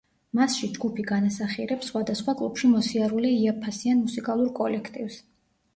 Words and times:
მასში 0.37 0.69
ჯგუფი 0.77 1.03
განასახიერებს 1.11 1.89
სხვადასხვა 1.91 2.35
კლუბში 2.41 2.73
მოსიარულე 2.73 3.35
იაფფასიან 3.45 4.05
მუსიკალურ 4.07 4.53
კოლექტივს. 4.63 5.23